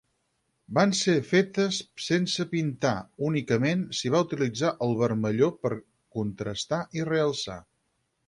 Van 0.75 0.93
ser 0.99 1.13
fetes 1.31 1.81
sense 2.05 2.45
pintar, 2.53 2.93
únicament 3.27 3.83
s'hi 3.99 4.11
va 4.15 4.23
utilitzar 4.27 4.73
el 4.87 4.97
vermelló 5.03 5.51
per 5.65 5.73
contrastar 6.19 6.81
i 7.01 7.09
realçar. 7.13 7.63